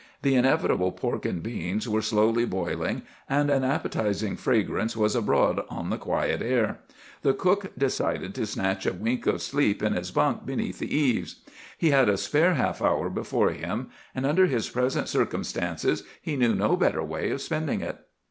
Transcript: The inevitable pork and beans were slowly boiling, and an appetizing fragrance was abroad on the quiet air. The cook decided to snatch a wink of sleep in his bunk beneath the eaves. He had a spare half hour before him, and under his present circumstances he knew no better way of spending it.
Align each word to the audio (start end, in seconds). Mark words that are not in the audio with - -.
The 0.23 0.33
inevitable 0.33 0.91
pork 0.93 1.27
and 1.27 1.43
beans 1.43 1.87
were 1.87 2.01
slowly 2.01 2.43
boiling, 2.43 3.03
and 3.29 3.51
an 3.51 3.63
appetizing 3.63 4.35
fragrance 4.35 4.97
was 4.97 5.15
abroad 5.15 5.63
on 5.69 5.91
the 5.91 5.97
quiet 5.99 6.41
air. 6.41 6.79
The 7.21 7.35
cook 7.35 7.71
decided 7.77 8.33
to 8.33 8.47
snatch 8.47 8.87
a 8.87 8.93
wink 8.93 9.27
of 9.27 9.43
sleep 9.43 9.83
in 9.83 9.93
his 9.93 10.09
bunk 10.09 10.43
beneath 10.43 10.79
the 10.79 10.91
eaves. 10.91 11.41
He 11.77 11.91
had 11.91 12.09
a 12.09 12.17
spare 12.17 12.55
half 12.55 12.81
hour 12.81 13.11
before 13.11 13.51
him, 13.51 13.91
and 14.15 14.25
under 14.25 14.47
his 14.47 14.67
present 14.67 15.07
circumstances 15.07 16.03
he 16.19 16.35
knew 16.35 16.55
no 16.55 16.75
better 16.75 17.03
way 17.03 17.29
of 17.29 17.39
spending 17.41 17.81
it. 17.81 17.99